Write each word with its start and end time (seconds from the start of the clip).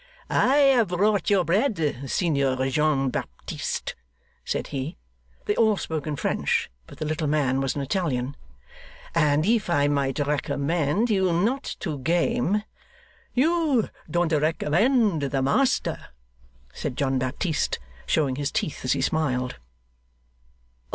'I 0.31 0.55
have 0.55 0.87
brought 0.87 1.29
your 1.29 1.45
bread, 1.45 2.09
Signor 2.09 2.65
John 2.69 3.11
Baptist,' 3.11 3.93
said 4.43 4.69
he 4.73 4.97
(they 5.45 5.55
all 5.55 5.77
spoke 5.77 6.07
in 6.07 6.15
French, 6.15 6.71
but 6.87 6.97
the 6.97 7.05
little 7.05 7.27
man 7.27 7.61
was 7.61 7.75
an 7.75 7.83
Italian); 7.83 8.35
'and 9.13 9.45
if 9.45 9.69
I 9.69 9.87
might 9.87 10.17
recommend 10.17 11.11
you 11.11 11.31
not 11.31 11.75
to 11.81 11.99
game' 11.99 12.63
'You 13.35 13.89
don't 14.09 14.33
recommend 14.33 15.21
the 15.21 15.43
master!' 15.43 16.07
said 16.73 16.97
John 16.97 17.19
Baptist, 17.19 17.77
showing 18.07 18.37
his 18.37 18.51
teeth 18.51 18.83
as 18.83 18.93
he 18.93 19.01
smiled. 19.01 19.57